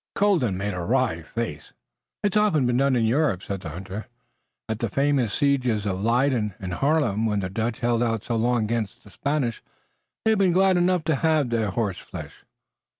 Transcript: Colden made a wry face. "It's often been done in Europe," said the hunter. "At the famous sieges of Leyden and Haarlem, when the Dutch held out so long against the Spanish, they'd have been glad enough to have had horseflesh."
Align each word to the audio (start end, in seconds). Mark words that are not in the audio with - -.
Colden 0.15 0.57
made 0.57 0.73
a 0.73 0.79
wry 0.79 1.21
face. 1.21 1.73
"It's 2.23 2.35
often 2.35 2.65
been 2.65 2.77
done 2.77 2.95
in 2.95 3.05
Europe," 3.05 3.43
said 3.43 3.61
the 3.61 3.69
hunter. 3.69 4.07
"At 4.67 4.79
the 4.79 4.89
famous 4.89 5.31
sieges 5.31 5.85
of 5.85 6.03
Leyden 6.03 6.55
and 6.59 6.73
Haarlem, 6.73 7.27
when 7.27 7.41
the 7.41 7.51
Dutch 7.51 7.81
held 7.81 8.01
out 8.01 8.23
so 8.23 8.35
long 8.35 8.63
against 8.63 9.03
the 9.03 9.11
Spanish, 9.11 9.61
they'd 10.25 10.31
have 10.31 10.39
been 10.39 10.53
glad 10.53 10.75
enough 10.75 11.03
to 11.03 11.17
have 11.17 11.51
had 11.51 11.69
horseflesh." 11.73 12.43